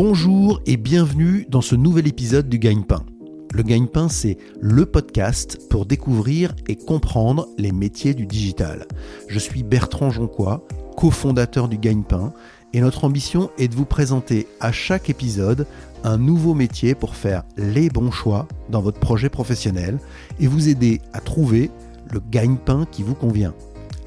[0.00, 3.04] Bonjour et bienvenue dans ce nouvel épisode du Gagne-Pain.
[3.52, 8.86] Le Gagne-Pain, c'est le podcast pour découvrir et comprendre les métiers du digital.
[9.26, 10.64] Je suis Bertrand Jonquois,
[10.96, 12.32] cofondateur du Gagne-Pain,
[12.72, 15.66] et notre ambition est de vous présenter à chaque épisode
[16.04, 19.98] un nouveau métier pour faire les bons choix dans votre projet professionnel
[20.38, 21.72] et vous aider à trouver
[22.12, 23.52] le gagne-pain qui vous convient.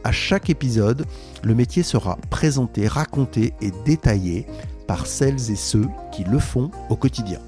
[0.05, 1.05] À chaque épisode,
[1.43, 4.47] le métier sera présenté, raconté et détaillé
[4.87, 7.39] par celles et ceux qui le font au quotidien.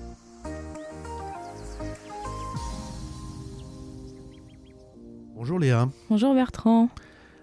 [5.35, 5.89] Bonjour Léa.
[6.09, 6.89] Bonjour Bertrand.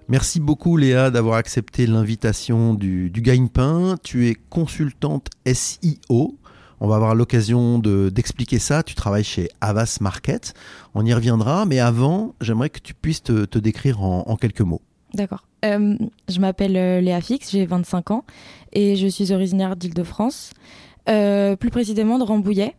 [0.08, 3.96] Merci beaucoup Léa d'avoir accepté l'invitation du, du Gagne-Pain.
[4.02, 6.38] Tu es consultante SIO.
[6.80, 8.82] On va avoir l'occasion d'expliquer ça.
[8.82, 10.54] Tu travailles chez Avas Market.
[10.94, 11.66] On y reviendra.
[11.66, 14.80] Mais avant, j'aimerais que tu puisses te, décrire en, quelques mots.
[15.14, 15.44] D'accord.
[15.64, 15.96] Euh,
[16.28, 18.24] je m'appelle euh, Léa Fix, j'ai 25 ans
[18.72, 20.52] et je suis originaire d'Île-de-France,
[21.08, 22.74] euh, plus précisément de Rambouillet.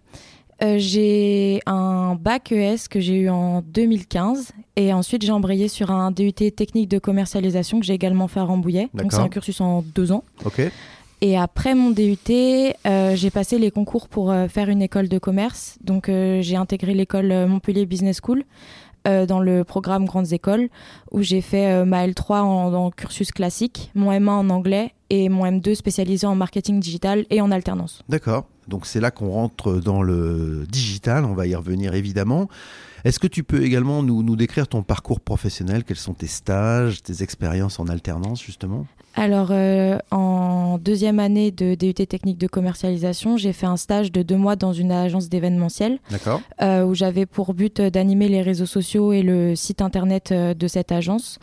[0.78, 6.12] j'ai un bac ES que j'ai eu en 2015 et ensuite j'ai embrayé sur un
[6.12, 8.90] DUT technique de commercialisation que j'ai également fait à Rambouillet.
[8.94, 10.24] Donc c'est un cursus en deux ans.
[10.46, 10.62] Ok.
[11.24, 15.78] Et après mon DUT, j'ai passé les concours pour faire une école de commerce.
[15.84, 18.44] Donc j'ai intégré l'école Montpellier Business School
[19.08, 20.70] euh, dans le programme Grandes Écoles,
[21.12, 25.46] où j'ai fait euh, ma L3 en, cursus classique, mon M1 en anglais et mon
[25.46, 28.04] M2 spécialisé en marketing digital et en alternance.
[28.10, 28.46] D'accord.
[28.68, 32.48] Donc c'est là qu'on rentre dans le digital, on va y revenir évidemment.
[33.04, 35.84] Est-ce que tu peux également nous, nous, décrire ton parcours professionnel?
[35.84, 38.86] Quels sont tes stages, tes expériences en alternance justement?
[39.16, 44.22] Alors, euh, en deuxième année de DUT technique de commercialisation, j'ai fait un stage de
[44.22, 46.00] deux mois dans une agence d'événementiel,
[46.62, 50.68] euh, où j'avais pour but d'animer les réseaux sociaux et le site internet euh, de
[50.68, 51.40] cette agence.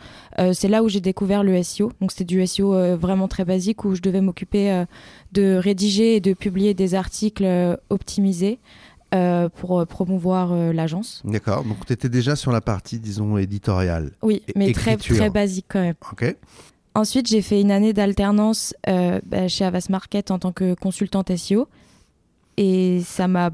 [0.53, 1.91] c'est là où j'ai découvert le SEO.
[2.01, 4.85] Donc, c'était du SEO vraiment très basique, où je devais m'occuper
[5.33, 8.59] de rédiger et de publier des articles optimisés.
[9.55, 11.21] Pour promouvoir l'agence.
[11.25, 14.11] D'accord, donc tu étais déjà sur la partie, disons, éditoriale.
[14.21, 15.95] Oui, mais très, très basique quand même.
[16.11, 16.35] Ok.
[16.95, 21.35] Ensuite, j'ai fait une année d'alternance euh, bah, chez Avas Market en tant que consultante
[21.35, 21.67] SEO.
[22.57, 23.51] Et ça m'a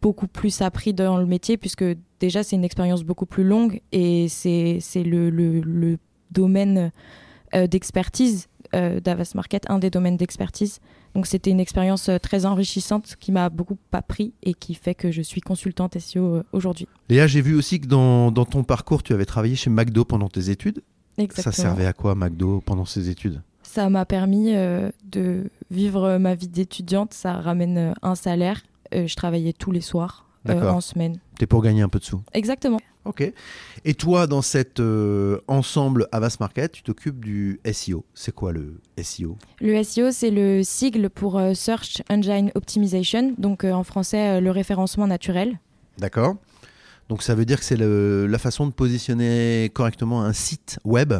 [0.00, 1.84] beaucoup plus appris dans le métier, puisque
[2.20, 5.98] déjà, c'est une expérience beaucoup plus longue et c'est le, le,
[6.30, 6.90] domaine
[7.54, 10.80] euh, d'expertise euh, d'Avas Market, un des domaines d'expertise.
[11.16, 15.22] Donc, c'était une expérience très enrichissante qui m'a beaucoup appris et qui fait que je
[15.22, 16.88] suis consultante SEO aujourd'hui.
[17.08, 20.28] Léa, j'ai vu aussi que dans, dans ton parcours, tu avais travaillé chez McDo pendant
[20.28, 20.82] tes études.
[21.30, 23.40] Ça servait à quoi McDo pendant ses études?
[23.62, 27.14] Ça m'a permis euh, de vivre ma vie d'étudiante.
[27.14, 28.60] Ça ramène euh, un salaire.
[28.94, 31.18] Euh, je travaillais tous les soirs en semaine.
[31.38, 32.78] T'es pour gagner un peu de sous Exactement.
[33.06, 33.32] Ok.
[33.84, 34.80] Et toi, dans cet
[35.46, 38.04] ensemble Avas Market, tu t'occupes du SEO.
[38.14, 43.84] C'est quoi le SEO Le SEO, c'est le sigle pour Search Engine Optimization, donc en
[43.84, 45.60] français, le référencement naturel.
[45.98, 46.36] D'accord.
[47.08, 51.14] Donc ça veut dire que c'est la façon de positionner correctement un site web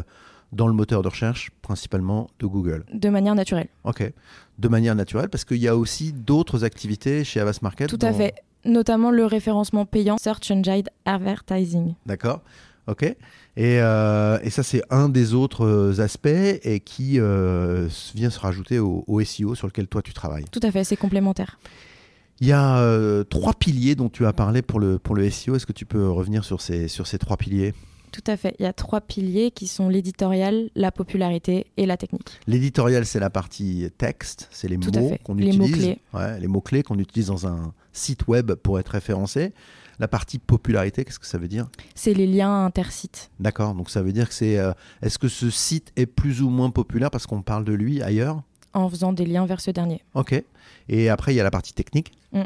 [0.51, 2.85] dans le moteur de recherche, principalement de Google.
[2.93, 3.67] De manière naturelle.
[3.83, 4.11] Ok.
[4.59, 7.89] De manière naturelle, parce qu'il y a aussi d'autres activités chez Avast Market.
[7.89, 8.35] Tout à fait.
[8.65, 11.93] Notamment le référencement payant Search Engine Advertising.
[12.05, 12.41] D'accord.
[12.87, 13.03] Ok.
[13.03, 13.15] Et,
[13.57, 19.03] euh, et ça, c'est un des autres aspects et qui euh, vient se rajouter au,
[19.07, 20.45] au SEO sur lequel toi tu travailles.
[20.51, 21.59] Tout à fait, c'est complémentaire.
[22.39, 25.55] Il y a euh, trois piliers dont tu as parlé pour le, pour le SEO.
[25.55, 27.73] Est-ce que tu peux revenir sur ces, sur ces trois piliers?
[28.11, 28.55] Tout à fait.
[28.59, 32.39] Il y a trois piliers qui sont l'éditorial, la popularité et la technique.
[32.47, 34.85] L'éditorial, c'est la partie texte, c'est les mots
[35.23, 35.57] qu'on utilise.
[35.57, 35.99] Mots-clés.
[36.39, 39.53] les mots-clés qu'on utilise dans un site web pour être référencé.
[39.99, 41.67] La partie popularité, qu'est-ce que ça veut dire?
[41.95, 43.31] C'est les liens intersites.
[43.39, 44.59] D'accord, donc ça veut dire que c'est.
[44.59, 48.03] Euh, est-ce que ce site est plus ou moins populaire parce qu'on parle de lui
[48.03, 48.43] ailleurs?
[48.73, 50.03] En faisant des liens vers ce dernier.
[50.13, 50.43] Ok.
[50.87, 52.11] Et après, il y a la partie technique.
[52.31, 52.43] Mm.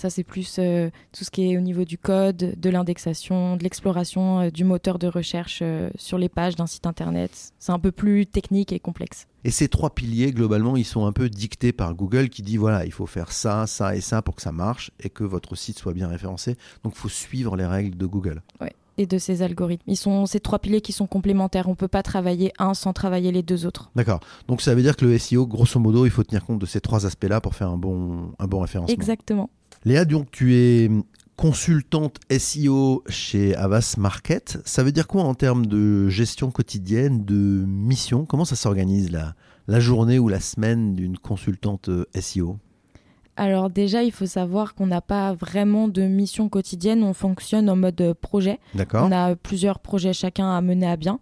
[0.00, 3.62] Ça, c'est plus euh, tout ce qui est au niveau du code, de l'indexation, de
[3.62, 7.52] l'exploration euh, du moteur de recherche euh, sur les pages d'un site internet.
[7.58, 9.26] C'est un peu plus technique et complexe.
[9.44, 12.86] Et ces trois piliers, globalement, ils sont un peu dictés par Google qui dit voilà,
[12.86, 15.78] il faut faire ça, ça et ça pour que ça marche et que votre site
[15.78, 16.56] soit bien référencé.
[16.82, 18.40] Donc, il faut suivre les règles de Google.
[18.58, 19.90] Ouais et de ces algorithmes.
[19.90, 21.68] Ils sont ces trois piliers qui sont complémentaires.
[21.68, 23.90] On ne peut pas travailler un sans travailler les deux autres.
[23.96, 24.20] D'accord.
[24.46, 26.82] Donc ça veut dire que le SEO, grosso modo, il faut tenir compte de ces
[26.82, 28.92] trois aspects-là pour faire un bon, un bon référencement.
[28.92, 29.48] Exactement.
[29.84, 30.90] Léa, donc tu es
[31.36, 34.58] consultante SEO chez Avas Market.
[34.66, 38.26] Ça veut dire quoi en termes de gestion quotidienne, de mission?
[38.26, 39.34] Comment ça s'organise la,
[39.66, 42.58] la journée ou la semaine d'une consultante euh, SEO
[43.36, 47.76] alors déjà, il faut savoir qu'on n'a pas vraiment de mission quotidienne, on fonctionne en
[47.76, 48.58] mode projet.
[48.74, 49.06] D'accord.
[49.08, 51.20] On a plusieurs projets chacun à mener à bien.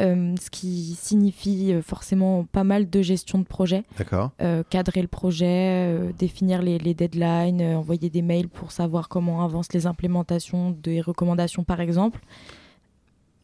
[0.00, 3.84] Euh, ce qui signifie euh, forcément pas mal de gestion de projet.
[3.98, 4.30] D'accord.
[4.40, 5.46] Euh, cadrer le projet,
[5.86, 11.00] euh, définir les, les deadlines, envoyer des mails pour savoir comment avancent les implémentations des
[11.00, 12.20] recommandations par exemple.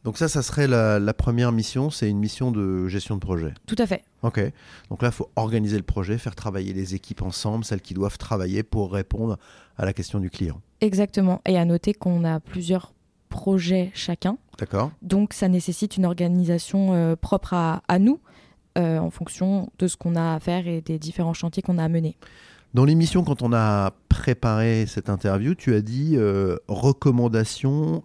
[0.05, 3.55] Donc ça, ça serait la, la première mission, c'est une mission de gestion de projet.
[3.67, 4.05] Tout à fait.
[4.23, 4.41] Ok.
[4.89, 8.17] Donc là, il faut organiser le projet, faire travailler les équipes ensemble, celles qui doivent
[8.17, 9.37] travailler pour répondre
[9.77, 10.61] à la question du client.
[10.81, 11.41] Exactement.
[11.45, 12.93] Et à noter qu'on a plusieurs
[13.37, 14.39] projets chacun.
[14.59, 18.19] D'accord Donc ça nécessite une organisation euh, propre à, à nous
[18.79, 21.85] euh, en fonction de ce qu'on a à faire et des différents chantiers qu'on a
[21.85, 22.17] à mener.
[22.73, 28.03] Dans l'émission, quand on a préparé cette interview, tu as dit euh, recommandation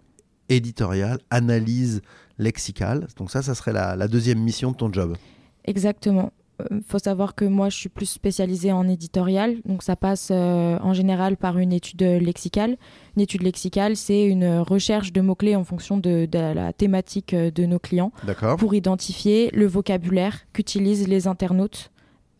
[0.48, 2.02] éditoriale, analyse
[2.38, 3.06] lexicale.
[3.16, 5.16] Donc ça, ça serait la, la deuxième mission de ton job.
[5.64, 6.30] Exactement.
[6.70, 9.56] Il faut savoir que moi, je suis plus spécialisée en éditorial.
[9.64, 12.76] Donc, ça passe euh, en général par une étude lexicale.
[13.16, 17.50] Une étude lexicale, c'est une recherche de mots-clés en fonction de, de la thématique euh,
[17.50, 18.12] de nos clients
[18.58, 21.90] pour identifier le vocabulaire qu'utilisent les internautes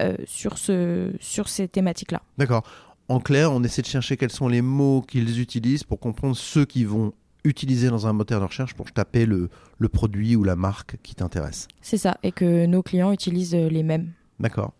[0.01, 2.23] euh, sur, ce, sur ces thématiques-là.
[2.39, 2.63] D'accord.
[3.09, 6.65] En clair, on essaie de chercher quels sont les mots qu'ils utilisent pour comprendre ceux
[6.65, 7.13] qui vont
[7.45, 9.49] utiliser dans un moteur de recherche pour taper le,
[9.79, 11.69] le produit ou la marque qui t'intéresse.
[11.81, 12.17] C'est ça.
[12.23, 14.13] Et que nos clients utilisent euh, les mêmes.
[14.41, 14.73] D'accord.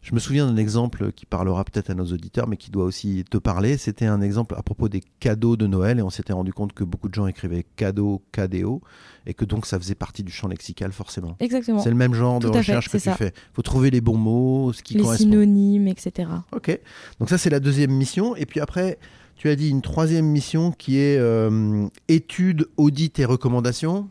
[0.00, 3.24] Je me souviens d'un exemple qui parlera peut-être à nos auditeurs, mais qui doit aussi
[3.28, 3.76] te parler.
[3.76, 6.84] C'était un exemple à propos des cadeaux de Noël, et on s'était rendu compte que
[6.84, 8.80] beaucoup de gens écrivaient cadeau, cadéo,
[9.26, 11.36] et que donc ça faisait partie du champ lexical forcément.
[11.40, 11.80] Exactement.
[11.80, 13.16] C'est le même genre de fait, recherche que tu ça.
[13.16, 13.32] fais.
[13.34, 15.24] Il faut trouver les bons mots, ce qui Les correspond.
[15.24, 16.30] synonymes, etc.
[16.52, 16.78] Ok.
[17.18, 18.36] Donc ça, c'est la deuxième mission.
[18.36, 18.98] Et puis après,
[19.38, 24.08] tu as dit une troisième mission qui est euh, étude, audit et recommandation.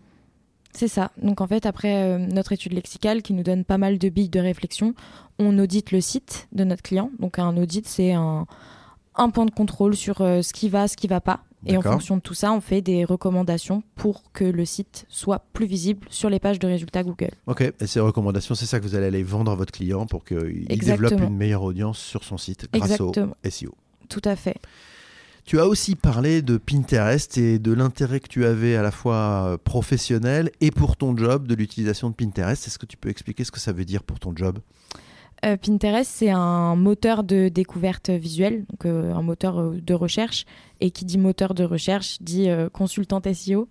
[0.71, 1.11] C'est ça.
[1.21, 4.29] Donc en fait, après euh, notre étude lexicale qui nous donne pas mal de billes
[4.29, 4.95] de réflexion,
[5.37, 7.11] on audite le site de notre client.
[7.19, 8.45] Donc un audit, c'est un,
[9.15, 11.41] un point de contrôle sur euh, ce qui va, ce qui va pas.
[11.65, 15.43] Et en fonction de tout ça, on fait des recommandations pour que le site soit
[15.51, 17.31] plus visible sur les pages de résultats Google.
[17.47, 17.61] Ok.
[17.81, 20.67] Et ces recommandations, c'est ça que vous allez aller vendre à votre client pour qu'il
[20.67, 23.35] développe une meilleure audience sur son site grâce Exactement.
[23.43, 23.75] au SEO.
[24.07, 24.55] Tout à fait.
[25.47, 29.15] Tu as aussi parlé de Pinterest et de l'intérêt que tu avais à la fois
[29.53, 32.67] euh, professionnel et pour ton job de l'utilisation de Pinterest.
[32.67, 34.59] Est-ce que tu peux expliquer ce que ça veut dire pour ton job?
[35.45, 40.43] Euh, Pinterest, c'est un moteur de découverte visuelle, donc euh, un moteur de recherche.
[40.81, 43.69] Et qui dit moteur de recherche dit euh, consultante SEO.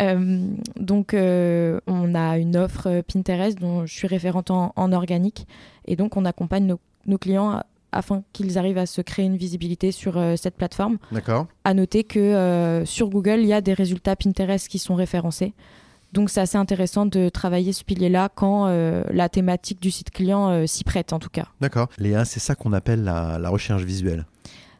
[0.00, 0.46] Euh,
[0.76, 5.46] donc, on a une offre Pinterest dont je suis référente en, en organique.
[5.84, 9.36] Et donc, on accompagne nos, nos clients à- afin qu'ils arrivent à se créer une
[9.36, 10.98] visibilité sur euh, cette plateforme.
[11.12, 14.94] D'accord À noter que euh, sur Google, il y a des résultats Pinterest qui sont
[14.94, 15.54] référencés.
[16.12, 20.66] Donc c'est assez intéressant de travailler ce pilier-là quand euh, la thématique du site client
[20.66, 21.46] s'y prête en tout cas.
[21.60, 21.88] D'accord.
[21.98, 24.26] Léa, c'est ça qu'on appelle la, la recherche visuelle.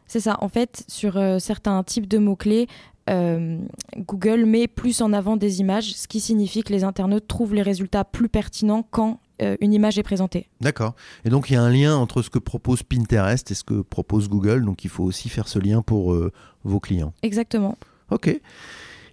[0.09, 0.39] C'est ça.
[0.41, 2.67] En fait, sur certains types de mots-clés,
[3.09, 7.63] Google met plus en avant des images, ce qui signifie que les internautes trouvent les
[7.63, 10.49] résultats plus pertinents quand euh, une image est présentée.
[10.61, 10.95] D'accord.
[11.25, 13.81] Et donc il y a un lien entre ce que propose Pinterest et ce que
[13.81, 14.65] propose Google.
[14.65, 16.33] Donc il faut aussi faire ce lien pour euh,
[16.65, 17.13] vos clients.
[17.23, 17.77] Exactement.
[18.11, 18.29] Ok.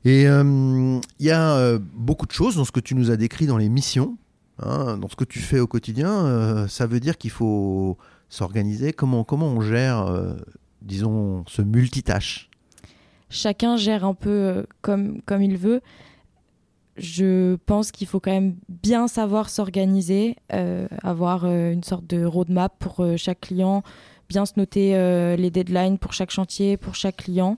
[0.06, 3.46] Et euh, il y a beaucoup de choses dans ce que tu nous as décrit
[3.46, 4.18] dans les missions,
[4.60, 6.68] hein, dans ce que tu fais au quotidien.
[6.68, 7.98] ça veut dire qu'il faut
[8.30, 8.94] s'organiser.
[8.94, 10.36] Comment, comment on gère,
[10.82, 12.50] disons, ce multitâche?
[13.30, 15.82] Chacun gère un peu comme, comme il veut.
[16.98, 22.24] Je pense qu'il faut quand même bien savoir s'organiser, euh, avoir euh, une sorte de
[22.26, 23.84] roadmap pour euh, chaque client,
[24.30, 24.92] bien se noter
[25.38, 27.58] les deadlines pour chaque chantier, pour chaque client.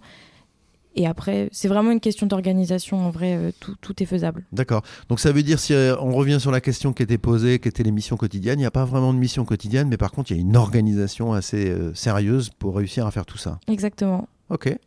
[0.96, 3.08] Et après, c'est vraiment une question d'organisation.
[3.08, 4.46] En vrai, tout, tout est faisable.
[4.52, 4.84] D'accord.
[5.08, 7.82] Donc ça veut dire, si on revient sur la question qui était posée, qui était
[7.82, 10.36] les missions quotidiennes, il n'y a pas vraiment de mission quotidienne, mais par contre, il
[10.36, 13.60] y a une organisation assez sérieuse pour réussir à faire tout ça.
[13.68, 14.28] Exactement.
[14.52, 14.78] Ok.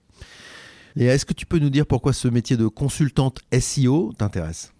[0.97, 4.73] Et est-ce que tu peux nous dire pourquoi ce métier de consultante SEO t'intéresse?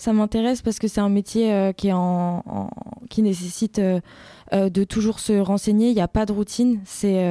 [0.00, 2.70] Ça m'intéresse parce que c'est un métier euh, qui, est en, en-
[3.10, 4.00] qui nécessite euh,
[4.54, 5.90] euh, de toujours se renseigner.
[5.90, 6.80] Il n'y a pas de routine.
[6.86, 7.22] C'est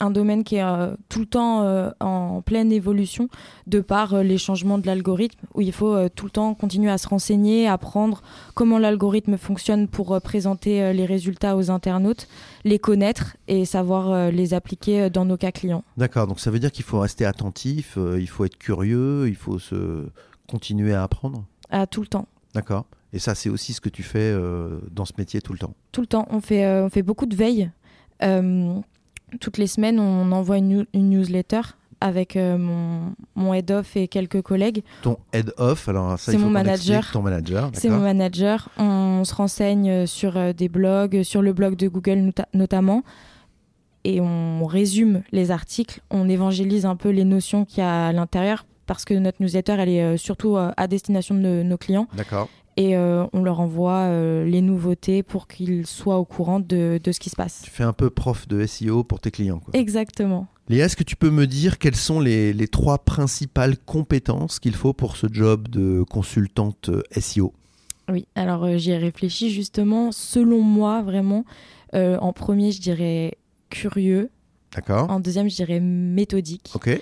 [0.00, 0.64] un domaine qui est
[1.10, 3.28] tout le temps en pleine évolution
[3.66, 7.06] de par les changements de l'algorithme, où il faut tout le temps continuer à se
[7.06, 8.22] renseigner, apprendre
[8.54, 12.26] comment l'algorithme fonctionne pour présenter les résultats aux internautes,
[12.64, 15.84] les connaître et savoir les appliquer dans nos cas clients.
[15.98, 19.58] D'accord, donc ça veut dire qu'il faut rester attentif, il faut être curieux, il faut
[19.58, 20.06] se
[20.48, 21.44] continuer à apprendre?
[21.90, 22.26] Tout le temps.
[22.54, 22.84] D'accord.
[23.12, 25.74] Et ça, c'est aussi ce que tu fais euh, dans ce métier tout le temps.
[25.92, 26.26] Tout le temps.
[26.30, 27.70] On fait, euh, on fait beaucoup de veille.
[28.22, 28.74] Euh,
[29.40, 31.60] toutes les semaines, on envoie une, new- une newsletter
[32.02, 34.82] avec mon, mon head-off et quelques collègues.
[35.02, 37.10] Ton head off, alors ça, C'est mon manager.
[37.12, 38.70] Ton manager, C'est mon manager.
[38.78, 43.02] On se renseigne sur des blogs, sur le blog de Google nota- notamment.
[44.04, 46.00] Et on résume les articles.
[46.10, 49.76] On évangélise un peu les notions qu'il y a à l'intérieur parce que notre newsletter,
[49.78, 52.08] elle est surtout à destination de nos clients.
[52.16, 52.48] D'accord.
[52.76, 54.08] Et on leur envoie
[54.44, 57.60] les nouveautés pour qu'ils soient au courant de, de, ce qui se passe.
[57.62, 59.60] Tu fais un peu prof de SEO pour tes clients.
[59.60, 59.78] Quoi.
[59.78, 60.48] Exactement.
[60.68, 64.74] Léa, est-ce que tu peux me dire quelles sont les, les trois principales compétences qu'il
[64.74, 67.54] faut pour ce job de consultante SEO
[68.08, 70.10] Oui, alors j'y ai réfléchi justement.
[70.10, 71.44] Selon moi, vraiment,
[71.94, 74.30] en premier, je dirais curieux.
[74.74, 75.08] D'accord.
[75.08, 76.72] En deuxième, je dirais méthodique.
[76.74, 77.00] Ok.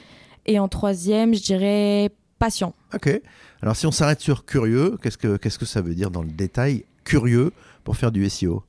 [0.48, 2.74] Et en troisième, je dirais patient.
[2.94, 3.20] Ok.
[3.60, 6.30] Alors si on s'arrête sur curieux, qu'est-ce que, qu'est-ce que ça veut dire dans le
[6.30, 6.84] détail?
[7.04, 7.52] Curieux
[7.84, 8.62] pour faire du SEO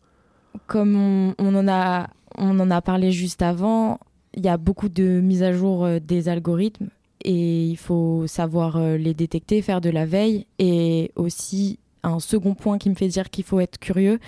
[0.68, 4.00] Comme on, en a, on en a parlé juste avant,
[4.34, 6.90] il y a beaucoup de mises à jour euh, des algorithmes
[7.24, 12.54] et il faut savoir euh, les détecter, faire de la veille et aussi un second
[12.54, 14.20] point qui me fait dire qu'il faut être curieux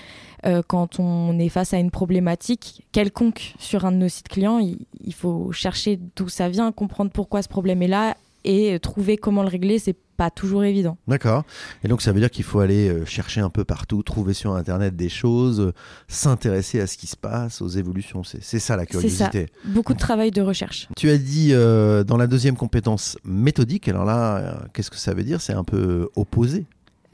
[0.45, 4.59] euh, quand on est face à une problématique quelconque sur un de nos sites clients.
[4.59, 9.43] Il, faut chercher d'où ça vient, comprendre pourquoi ce problème est là et trouver comment
[9.43, 9.77] le régler.
[9.77, 10.97] C'est pas toujours évident.
[11.07, 11.43] D'accord.
[11.83, 14.53] Et donc ça veut dire qu'il faut aller euh, chercher un peu partout, trouver sur
[14.55, 15.73] Internet des choses, euh,
[16.07, 18.23] s'intéresser à ce qui se passe, aux évolutions.
[18.23, 19.47] C'est ça la curiosité.
[19.47, 19.69] Ça.
[19.69, 20.87] Beaucoup de travail de recherche.
[20.97, 23.87] Tu as dit dans la deuxième compétence méthodique.
[23.87, 25.39] Alors là, qu'est-ce que ça veut dire?
[25.39, 26.65] C'est un peu opposé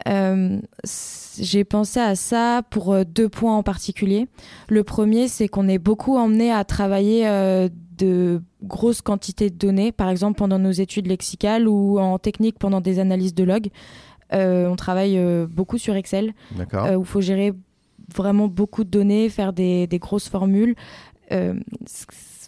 [0.08, 0.60] euh,
[1.40, 4.28] j'ai pensé à ça pour euh, deux points en particulier.
[4.70, 9.92] Le premier, c'est qu'on est beaucoup emmené à travailler euh, de grosses quantités de données,
[9.92, 13.70] par exemple pendant nos études lexicales ou en technique pendant des analyses de log.
[14.32, 17.54] on travaille beaucoup sur Excel, où il faut gérer
[18.16, 20.76] vraiment beaucoup de données, faire des, des grosses formules.
[21.32, 21.64] Il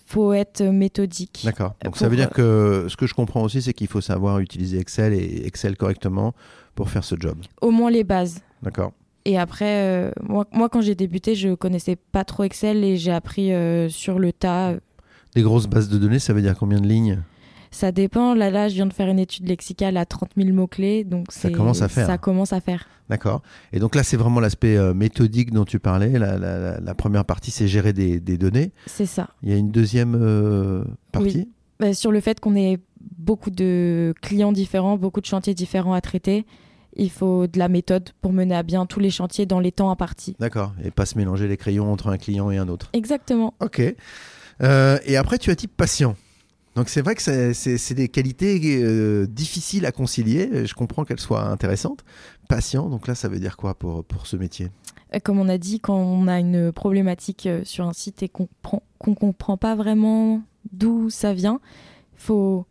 [0.05, 1.41] faut être méthodique.
[1.43, 1.73] D'accord.
[1.83, 4.77] Donc ça veut dire que ce que je comprends aussi, c'est qu'il faut savoir utiliser
[4.77, 6.35] Excel et Excel correctement
[6.79, 8.39] pour faire ce job Au moins les bases.
[8.63, 8.93] D'accord.
[9.25, 13.11] Et après, euh, moi, moi, quand j'ai débuté, je connaissais pas trop Excel et j'ai
[13.11, 14.75] appris euh, sur le tas.
[15.35, 17.21] Des grosses bases de données, ça veut dire combien de lignes?
[17.69, 18.33] Ça dépend.
[18.33, 21.03] Là, là, je viens de faire une étude lexicale à 30 000 mots-clés.
[21.03, 22.07] Donc ça commence à faire.
[22.07, 22.87] Ça commence à faire.
[23.09, 23.41] D'accord.
[23.73, 26.17] Et donc là, c'est vraiment l'aspect euh, méthodique dont tu parlais.
[26.17, 26.37] La,
[26.79, 28.71] la, première partie, c'est gérer des, des données.
[28.85, 29.31] C'est ça.
[29.43, 31.39] Il y a une deuxième partie?
[31.39, 31.49] Oui.
[31.81, 32.79] Bah, sur le fait qu'on ait
[33.17, 36.45] beaucoup de clients différents, beaucoup de chantiers différents à traiter
[36.95, 39.91] il faut de la méthode pour mener à bien tous les chantiers dans les temps
[39.91, 40.35] impartis.
[40.39, 42.89] D'accord, et pas se mélanger les crayons entre un client et un autre.
[42.93, 43.53] Exactement.
[43.59, 43.81] Ok.
[44.61, 46.15] Euh, et après, tu as type patient.
[46.75, 47.21] Donc c'est vrai que
[47.53, 50.65] c'est des qualités euh, difficiles à concilier.
[50.65, 52.03] Je comprends qu'elles soient intéressantes.
[52.47, 54.69] Patient, donc là, ça veut dire quoi pour, pour ce métier?
[55.13, 58.47] Euh, Comme on a dit, quand on a une problématique sur un site et qu'on
[59.07, 60.41] ne comprend pas vraiment
[60.71, 61.59] d'où ça vient,
[62.13, 62.65] il faut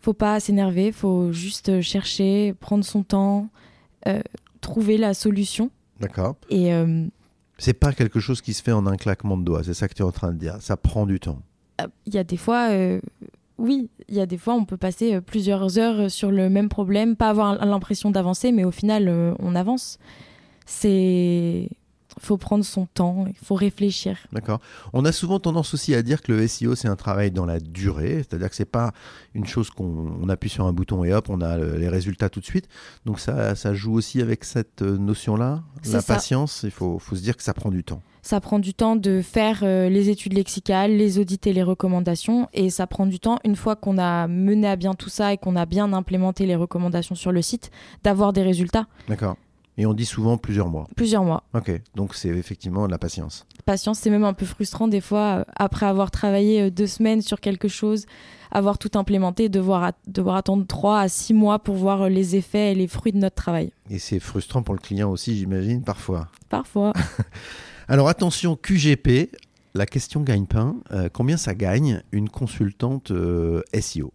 [0.00, 3.48] faut pas s'énerver, faut juste chercher, prendre son temps,
[4.06, 4.20] euh,
[4.60, 5.70] trouver la solution.
[6.00, 6.36] D'accord.
[6.50, 7.06] Et euh,
[7.58, 9.94] c'est pas quelque chose qui se fait en un claquement de doigts, c'est ça que
[9.94, 10.56] tu es en train de dire.
[10.60, 11.40] Ça prend du temps.
[12.06, 13.00] Il y a des fois, euh,
[13.58, 17.16] oui, il y a des fois, on peut passer plusieurs heures sur le même problème,
[17.16, 19.98] pas avoir l'impression d'avancer, mais au final, on avance.
[20.66, 21.68] C'est
[22.18, 24.18] faut prendre son temps, il faut réfléchir.
[24.32, 24.60] D'accord.
[24.92, 27.60] On a souvent tendance aussi à dire que le SEO, c'est un travail dans la
[27.60, 28.92] durée, c'est-à-dire que c'est pas
[29.34, 32.44] une chose qu'on appuie sur un bouton et hop, on a les résultats tout de
[32.44, 32.68] suite.
[33.04, 37.22] Donc ça, ça joue aussi avec cette euh, notion-là, la patience, il faut, faut se
[37.22, 38.02] dire que ça prend du temps.
[38.22, 42.48] Ça prend du temps de faire euh, les études lexicales, les audits et les recommandations.
[42.52, 45.38] Et ça prend du temps, une fois qu'on a mené à bien tout ça et
[45.38, 47.70] qu'on a bien implémenté les recommandations sur le site,
[48.02, 48.86] d'avoir des résultats.
[49.08, 49.36] D'accord.
[49.80, 50.88] Et on dit souvent plusieurs mois.
[50.96, 51.44] Plusieurs mois.
[51.54, 53.46] Ok, donc c'est effectivement de la patience.
[53.64, 57.22] Patience, c'est même un peu frustrant des fois, euh, après avoir travaillé euh, deux semaines
[57.22, 58.04] sur quelque chose,
[58.50, 62.72] avoir tout implémenté, devoir, devoir attendre trois à six mois pour voir euh, les effets
[62.72, 63.72] et les fruits de notre travail.
[63.88, 66.26] Et c'est frustrant pour le client aussi, j'imagine, parfois.
[66.48, 66.92] Parfois.
[67.88, 69.30] Alors attention, QGP,
[69.74, 70.74] la question gagne-pain.
[71.12, 73.12] combien ça gagne une consultante
[73.80, 74.12] SEO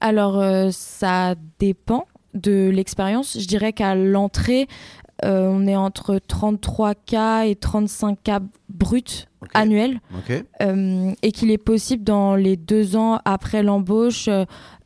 [0.00, 4.68] Alors ça dépend de l'expérience, je dirais qu'à l'entrée,
[5.24, 10.00] euh, on est entre 33K et 35K bruts annuels.
[10.60, 14.28] Euh, et qu'il est possible dans les deux ans après l'embauche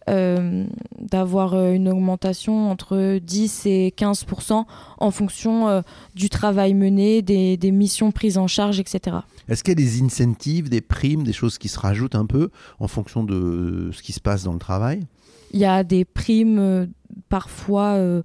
[0.08, 0.66] euh,
[0.98, 4.64] d'avoir une augmentation entre 10 et 15%
[4.98, 5.82] en fonction
[6.14, 9.18] du travail mené, des, des, missions prises en charge, etc.
[9.48, 12.50] Est-ce qu'il y a des incentives, des primes, des choses qui se rajoutent un peu
[12.78, 15.00] en fonction de ce qui se passe dans le travail?
[15.50, 16.86] Il y a des primes euh,
[17.28, 18.22] parfois euh,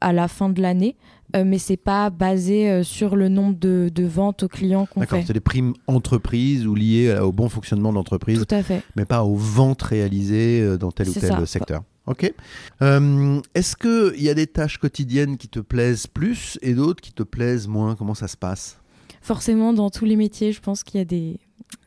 [0.00, 0.96] à la fin de l'année,
[1.36, 5.06] euh, mais c'est pas basé sur le nombre de, ventes aux clients qu'on fait.
[5.06, 8.44] D'accord, c'est des primes entreprises ou liées au bon fonctionnement de l'entreprise.
[8.46, 8.82] Tout à fait.
[8.96, 11.82] Mais pas aux ventes réalisées dans tel ou tel secteur.
[12.06, 12.32] Ok.
[12.80, 17.22] Est-ce qu'il y a des tâches quotidiennes qui te plaisent plus et d'autres qui te
[17.22, 17.96] plaisent moins?
[17.96, 18.78] Comment ça se passe?
[19.20, 21.40] Forcément, dans tous les métiers, je pense qu'il y a des,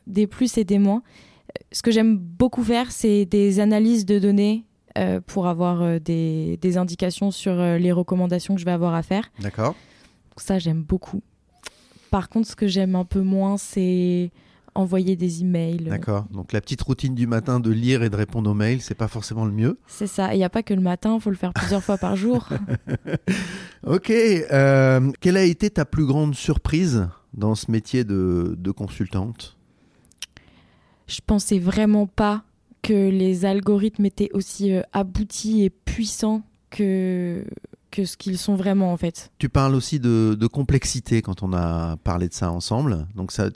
[0.06, 1.02] des plus et des moins
[1.70, 4.64] ce que j'aime beaucoup faire, c'est des analyses de données
[4.98, 8.94] euh, pour avoir euh, des, des indications sur euh, les recommandations que je vais avoir
[8.94, 9.30] à faire.
[9.40, 9.74] D'accord.
[10.36, 11.22] Ça, j'aime beaucoup.
[12.10, 14.30] Par contre, ce que j'aime un peu moins, c'est
[14.74, 15.84] envoyer des emails.
[15.84, 16.26] D'accord.
[16.30, 19.08] Donc la petite routine du matin de lire et de répondre aux mails, c'est pas
[19.08, 19.78] forcément le mieux.
[19.86, 20.34] C'est ça.
[20.34, 22.48] Il n'y a pas que le matin, il faut le faire plusieurs fois par jour.
[23.84, 24.10] Ok.
[24.10, 29.56] euh, quelle a été ta plus grande surprise dans ce métier de, de consultante?
[31.12, 32.42] Je pensais vraiment pas
[32.82, 37.44] que les algorithmes étaient aussi euh, aboutis et puissants que,
[37.90, 39.30] que ce qu'ils sont vraiment en fait.
[39.38, 43.06] Tu parles aussi de, de complexité quand on a parlé de ça ensemble.
[43.14, 43.50] Donc ça,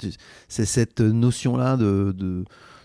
[0.49, 2.45] c'est cette notion-là de, de,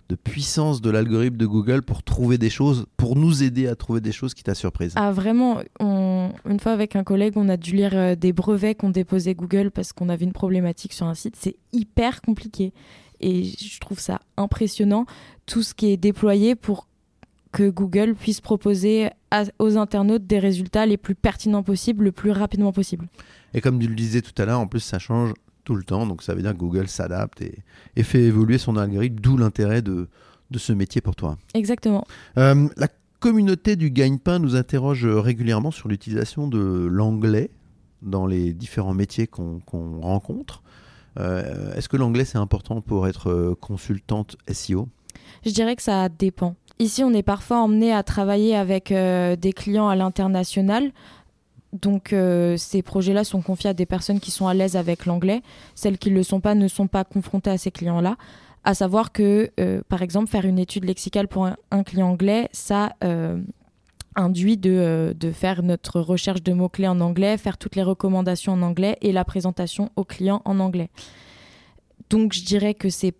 [0.09, 3.99] de puissance de l'algorithme de Google pour trouver des choses, pour nous aider à trouver
[4.01, 4.93] des choses qui t'a surprise.
[4.95, 8.73] Ah vraiment, on- une fois avec un collègue, on a dû lire euh, des brevets
[8.75, 11.35] qu'on déposait Google parce qu'on avait une problématique sur un site.
[11.37, 12.73] C'est hyper compliqué.
[13.21, 15.05] Et je trouve ça impressionnant,
[15.45, 16.87] tout ce qui est déployé pour
[17.51, 22.31] que Google puisse proposer à- aux internautes des résultats les plus pertinents possibles, le plus
[22.31, 23.07] rapidement possible.
[23.53, 25.33] Et comme tu le disais tout à l'heure, en plus ça change
[25.65, 26.07] tout le temps.
[26.07, 27.59] Donc ça veut dire que Google s'adapte et,
[27.95, 30.07] et fait évoluer son algorithme, d'où l'intérêt de,
[30.49, 31.37] de ce métier pour toi.
[31.53, 32.05] Exactement.
[32.37, 32.87] Euh, la
[33.19, 37.51] communauté du gagne-pain nous interroge régulièrement sur l'utilisation de l'anglais
[38.01, 40.63] dans les différents métiers qu'on qu'on rencontre.
[41.19, 44.87] Euh, Est-ce que l'anglais c'est important pour être euh, consultante SEO
[45.45, 46.55] Je dirais que ça dépend.
[46.79, 50.91] Ici, on est parfois emmené à travailler avec euh, des clients à l'international.
[51.73, 52.13] Donc,
[52.57, 55.41] ces projets-là sont confiés à des personnes qui sont à l'aise avec l'anglais.
[55.73, 58.17] Celles qui ne le sont pas ne sont pas confrontées à ces clients-là.
[58.65, 59.49] À savoir que,
[59.87, 62.91] par exemple, faire une étude lexicale pour un, client anglais, ça
[64.15, 68.53] induit de, euh, de faire notre recherche de mots-clés en anglais, faire toutes les recommandations
[68.53, 70.89] en anglais et la présentation au client en anglais.
[72.09, 73.15] Donc, je dirais que c'est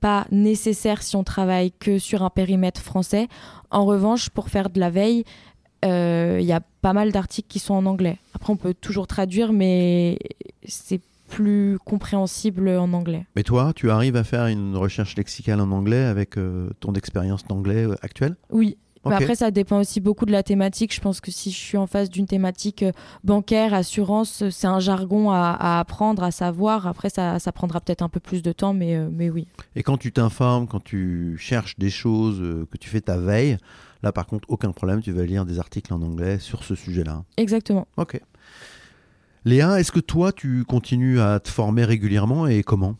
[0.00, 3.28] pas nécessaire si on travaille que sur un périmètre français.
[3.70, 5.24] En revanche, pour faire de la veille,
[5.84, 8.18] euh, il y a pas mal d'articles qui sont en anglais.
[8.34, 10.18] Après, on peut toujours traduire, mais
[10.64, 13.26] c'est plus compréhensible en anglais.
[13.34, 17.44] Mais toi, tu arrives à faire une recherche lexicale en anglais avec euh, ton expérience
[17.44, 18.36] d'anglais euh, actuelle?
[18.50, 18.76] Oui.
[19.08, 20.94] Mais après, ça dépend aussi beaucoup de la thématique.
[20.94, 22.92] Je pense que si je suis en face d'une thématique euh,
[23.24, 26.86] bancaire, assurance, euh, c'est un jargon à, à apprendre, à savoir.
[26.86, 29.46] Après, ça, ça prendra peut-être un peu plus de temps, mais, euh, mais oui.
[29.74, 32.38] Et quand tu t'informes, quand tu cherches des choses,
[32.70, 33.58] que tu fais ta veille,
[34.02, 37.24] là par contre, aucun problème, tu vas lire des articles en anglais sur ce sujet-là.
[37.36, 37.86] Exactement.
[37.96, 38.20] Ok.
[39.44, 42.96] Léa, est-ce que toi, tu continues à te former régulièrement et comment?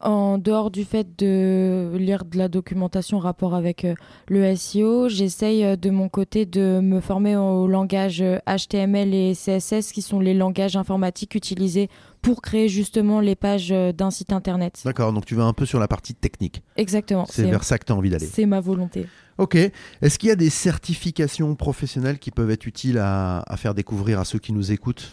[0.00, 3.94] En dehors du fait de lire de la documentation en rapport avec euh,
[4.28, 9.32] le SEO, j'essaye euh, de mon côté de me former au langage euh, HTML et
[9.34, 11.88] CSS qui sont les langages informatiques utilisés
[12.22, 14.80] pour créer justement les pages euh, d'un site internet.
[14.84, 16.62] D'accord, donc tu vas un peu sur la partie technique.
[16.76, 17.26] Exactement.
[17.28, 18.26] C'est vers ça que tu as envie d'aller.
[18.26, 19.06] c'est ma volonté.
[19.38, 19.56] Ok.
[19.56, 24.20] Est-ce qu'il y a des certifications professionnelles qui peuvent être utiles à, à faire découvrir
[24.20, 25.12] à ceux qui nous écoutent?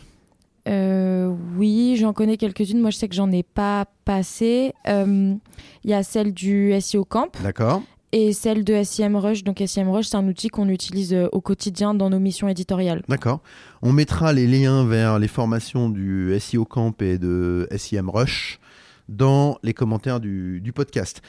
[0.68, 0.95] Euh,
[1.58, 2.80] oui, j'en connais quelques-unes.
[2.80, 4.74] Moi, je sais que j'en ai pas passé.
[4.88, 5.34] Euh,
[5.84, 9.44] Il y a celle du SEO Camp D'accord et celle de SEMrush.
[9.44, 13.04] Donc, SEMrush, c'est un outil qu'on utilise euh, au quotidien dans nos missions éditoriales.
[13.10, 13.42] D'accord.
[13.82, 18.60] On mettra les liens vers les formations du SEO Camp et de SEM Rush
[19.10, 21.22] dans les commentaires du, du podcast.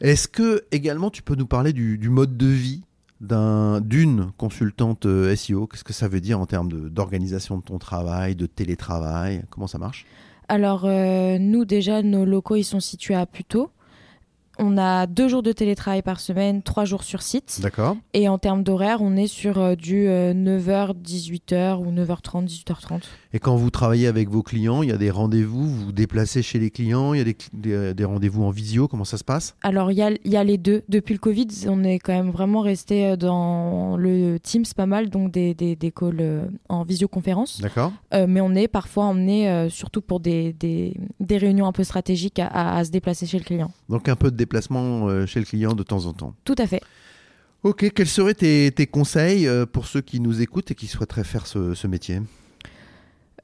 [0.00, 2.82] Est-ce que également tu peux nous parler du, du mode de vie
[3.20, 7.78] d'un- d'une consultante euh, SEO Qu'est-ce que ça veut dire en termes d'organisation de, ton
[7.78, 9.42] travail, de télétravail?
[9.50, 10.06] Comment ça marche?
[10.48, 13.70] Alors, euh, nous, déjà, nos locaux, ils sont situés à Puteaux.
[14.62, 17.60] On a deux jours de télétravail par semaine, trois jours sur site.
[17.62, 17.96] D'accord.
[18.12, 23.00] Et en termes d'horaire, on est sur euh, du 9h, 18h ou 9h30, 18h30.
[23.32, 26.42] Et quand vous travaillez avec vos clients, il y a des rendez-vous, vous vous déplacez
[26.42, 29.16] chez les clients, il y a des, cl- des- des rendez-vous en visio, comment ça
[29.18, 29.54] se passe?
[29.62, 30.82] Alors, il y a, il y a les deux.
[30.88, 35.08] Depuis le Covid, on est quand même vraiment resté euh, dans le Teams pas mal,
[35.10, 37.60] donc des, des, des calls euh, en visioconférence.
[37.60, 41.72] D'accord Euh, mais on est parfois emmené, euh, surtout pour des, des, des réunions un
[41.72, 43.70] peu stratégiques, à, à- à se déplacer chez le client.
[43.88, 46.34] Donc un peu de déplacement euh, chez le client de temps en temps.
[46.44, 46.82] Tout à fait.
[47.62, 51.24] Ok, quels seraient tes, tes conseils euh, pour ceux qui nous écoutent et qui souhaiteraient
[51.24, 52.16] faire ce, ce métier?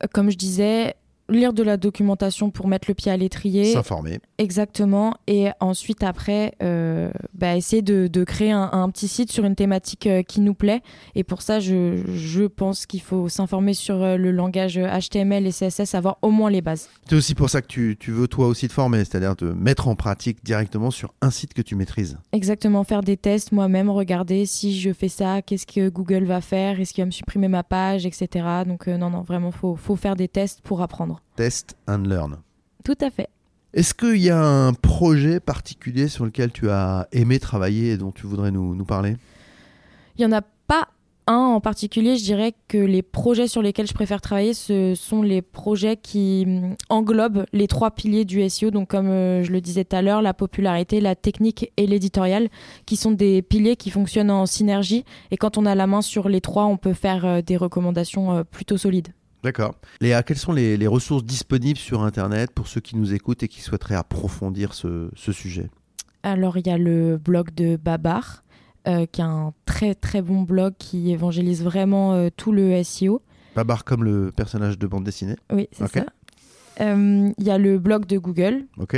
[0.03, 0.95] Euh, Comme je disais,
[1.28, 3.72] lire de la documentation pour mettre le pied à l'étrier.
[3.72, 4.20] S'informer.
[4.38, 5.14] Exactement.
[5.26, 9.56] Et ensuite, après, euh, bah, essayer de, de créer un, un petit site sur une
[9.56, 10.82] thématique euh, qui nous plaît.
[11.14, 15.50] Et pour ça, je, je pense qu'il faut s'informer sur euh, le langage HTML et
[15.52, 16.88] CSS, avoir au moins les bases.
[17.08, 19.88] C'est aussi pour ça que tu, tu veux toi aussi te former, c'est-à-dire te mettre
[19.88, 22.18] en pratique directement sur un site que tu maîtrises.
[22.32, 26.80] Exactement, faire des tests moi-même, regarder si je fais ça, qu'est-ce que Google va faire,
[26.80, 28.46] est-ce qu'il va me supprimer ma page, etc.
[28.66, 31.15] Donc non, non, vraiment, faut, faut faire des tests pour apprendre.
[31.37, 32.38] Test and learn.
[32.85, 33.29] Tout à fait.
[33.74, 38.11] Est-ce qu'il y a un projet particulier sur lequel tu as aimé travailler et dont
[38.11, 39.16] tu voudrais nous, nous parler?
[40.16, 40.88] Il y en a Pas
[41.26, 45.22] un en particulier, je dirais que les projets sur lesquels je préfère travailler, ce sont
[45.22, 48.70] les projets qui hum, englobent les trois piliers du SEO.
[48.70, 52.48] Donc, comme euh, je le disais tout à l'heure, la popularité, la technique et l'éditorial,
[52.87, 55.05] qui sont des piliers qui fonctionnent en synergie.
[55.31, 58.33] Et quand on a la main sur les trois, on peut faire euh, des recommandations
[58.33, 59.09] euh, plutôt solides.
[59.46, 59.76] D'accord.
[60.00, 63.61] Léa, quelles sont les, ressources disponibles sur Internet pour ceux qui nous écoutent et qui
[63.61, 65.70] souhaiteraient approfondir ce, ce sujet?
[66.24, 68.42] Alors, il y a le blog de Babar
[68.88, 73.22] euh, qui est un très très bon blog qui évangélise vraiment euh, tout le SEO.
[73.54, 75.37] Babar comme le personnage de bande dessinée?
[75.52, 76.06] Oui, c'est ça.
[76.80, 78.64] Euh, il y a le blog de Google.
[78.78, 78.96] Ok.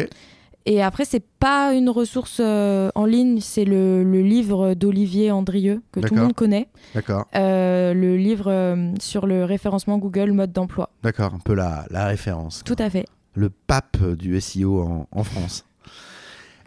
[0.70, 6.14] Et après, c'est pas une ressource en ligne, c'est le, livre d'Olivier Andrieux, que tout
[6.14, 6.68] le monde connaît.
[6.94, 7.26] D'accord.
[7.34, 10.90] le livre sur le référencement Google mode d'emploi.
[11.02, 12.62] D'accord, un peu la, la référence.
[12.64, 13.06] Tout à fait.
[13.34, 15.64] Le pape du SEO en, en France.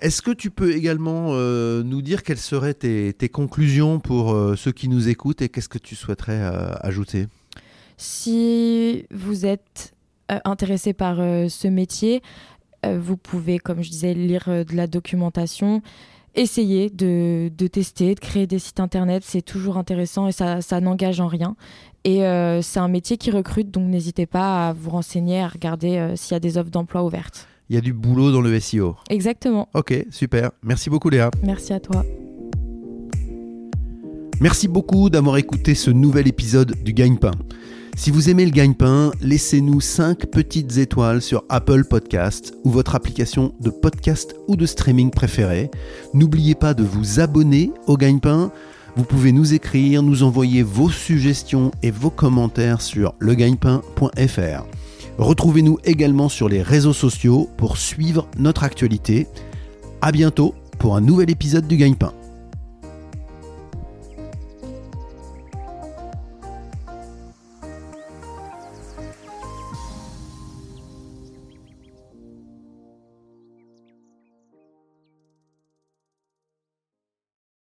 [0.02, 4.72] Est-ce que tu peux également euh, nous dire quelles seraient tes, conclusions pour euh, ceux
[4.72, 7.28] qui nous écoutent et qu'est-ce que tu souhaiterais euh, ajouter?
[7.98, 9.94] Si vous êtes
[10.28, 12.24] intéressé par ce métier,
[12.84, 15.82] vous pouvez, comme je disais, lire de la documentation,
[16.36, 19.24] essayer de, tester, de créer des sites internet.
[19.26, 21.56] C'est toujours intéressant et ça, ça n'engage en rien.
[22.04, 22.22] Et
[22.62, 26.36] c'est un métier qui recrute, donc n'hésitez pas à vous renseigner, à regarder s'il y
[26.36, 28.98] a des offres d'emploi ouvertes il y a du boulot dans le SEO.
[29.10, 29.70] Exactement.
[29.74, 30.52] Ok, super.
[30.62, 31.32] Merci beaucoup Léa.
[31.41, 32.04] Merci à toi.
[34.41, 37.32] Merci beaucoup d'avoir écouté ce nouvel épisode du Gagne-Pain.
[37.96, 43.54] Si vous aimez le gagne-pain, laissez-nous 5 petites étoiles sur Apple Podcast ou votre application
[43.60, 45.70] de podcast ou de streaming préférée.
[46.14, 48.52] N'oubliez pas de vous abonner au gagne-pain.
[48.96, 54.66] Vous pouvez nous écrire, nous envoyer vos suggestions et vos commentaires sur legagnepain.fr.
[55.18, 59.28] Retrouvez-nous également sur les réseaux sociaux pour suivre notre actualité.
[60.02, 62.14] A bientôt pour un nouvel épisode du Gagne-Pain.